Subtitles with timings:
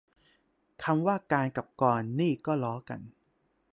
[0.83, 2.99] คำว่า "การ" กับ "กร" นี่ก็ล้อกัน